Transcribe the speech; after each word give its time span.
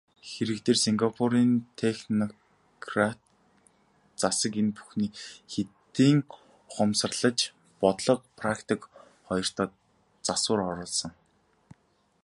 Хэрэг 0.29 0.59
дээрээ 0.65 0.81
Сингапурын 0.85 1.51
технократ 1.79 3.19
засаг 4.21 4.53
энэ 4.61 4.73
бүхнийг 4.77 5.13
хэдийн 5.51 6.17
ухамсарлаж 6.69 7.37
бодлого, 7.81 8.25
практик 8.39 8.81
хоёртоо 9.27 9.67
засвар 10.25 10.59
оруулсан. 10.69 11.11